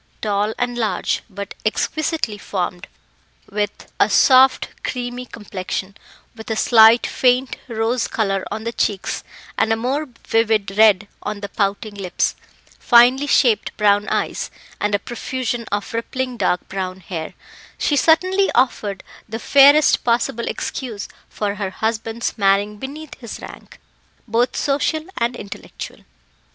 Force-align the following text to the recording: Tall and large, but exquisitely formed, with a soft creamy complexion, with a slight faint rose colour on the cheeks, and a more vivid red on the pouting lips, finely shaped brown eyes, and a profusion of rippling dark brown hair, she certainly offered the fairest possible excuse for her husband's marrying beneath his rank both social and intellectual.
Tall 0.19 0.55
and 0.57 0.79
large, 0.79 1.21
but 1.29 1.53
exquisitely 1.63 2.39
formed, 2.39 2.87
with 3.51 3.91
a 3.99 4.09
soft 4.09 4.69
creamy 4.83 5.27
complexion, 5.27 5.95
with 6.35 6.49
a 6.49 6.55
slight 6.55 7.05
faint 7.05 7.55
rose 7.67 8.07
colour 8.07 8.43
on 8.49 8.63
the 8.63 8.71
cheeks, 8.73 9.23
and 9.59 9.71
a 9.71 9.75
more 9.75 10.09
vivid 10.27 10.75
red 10.75 11.07
on 11.21 11.41
the 11.41 11.49
pouting 11.49 11.93
lips, 11.93 12.35
finely 12.79 13.27
shaped 13.27 13.77
brown 13.77 14.07
eyes, 14.09 14.49
and 14.79 14.95
a 14.95 14.97
profusion 14.97 15.65
of 15.71 15.93
rippling 15.93 16.35
dark 16.35 16.67
brown 16.67 17.01
hair, 17.01 17.35
she 17.77 17.95
certainly 17.95 18.51
offered 18.53 19.03
the 19.29 19.37
fairest 19.37 20.03
possible 20.03 20.47
excuse 20.47 21.07
for 21.29 21.53
her 21.61 21.69
husband's 21.69 22.35
marrying 22.39 22.77
beneath 22.77 23.13
his 23.19 23.39
rank 23.39 23.79
both 24.27 24.55
social 24.55 25.05
and 25.19 25.35
intellectual. 25.35 25.99